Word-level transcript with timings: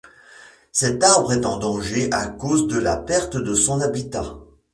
Cet 0.71 1.03
arbre 1.03 1.31
est 1.31 1.45
en 1.45 1.57
danger 1.57 2.09
à 2.11 2.25
cause 2.25 2.65
de 2.65 2.79
la 2.79 2.97
perte 2.97 3.37
de 3.37 3.53
son 3.53 3.81
habitat. 3.81 4.35